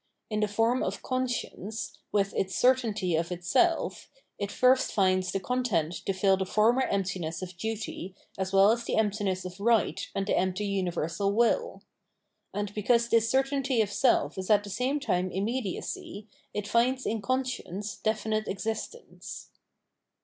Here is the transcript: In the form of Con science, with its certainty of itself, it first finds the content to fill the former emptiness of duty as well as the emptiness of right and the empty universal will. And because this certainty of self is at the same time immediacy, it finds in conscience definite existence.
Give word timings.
In 0.31 0.39
the 0.39 0.47
form 0.47 0.81
of 0.81 1.03
Con 1.03 1.27
science, 1.27 1.99
with 2.11 2.33
its 2.33 2.55
certainty 2.55 3.15
of 3.15 3.31
itself, 3.31 4.09
it 4.39 4.51
first 4.51 4.91
finds 4.93 5.31
the 5.31 5.39
content 5.39 5.93
to 6.07 6.13
fill 6.13 6.37
the 6.37 6.45
former 6.47 6.81
emptiness 6.81 7.43
of 7.43 7.55
duty 7.55 8.15
as 8.35 8.51
well 8.51 8.71
as 8.71 8.83
the 8.83 8.95
emptiness 8.95 9.45
of 9.45 9.59
right 9.59 10.09
and 10.15 10.25
the 10.25 10.35
empty 10.35 10.65
universal 10.65 11.31
will. 11.31 11.83
And 12.51 12.73
because 12.73 13.09
this 13.09 13.29
certainty 13.29 13.79
of 13.79 13.91
self 13.91 14.39
is 14.39 14.49
at 14.49 14.63
the 14.63 14.71
same 14.71 14.99
time 14.99 15.29
immediacy, 15.29 16.27
it 16.51 16.67
finds 16.67 17.05
in 17.05 17.21
conscience 17.21 17.95
definite 17.95 18.47
existence. 18.47 19.51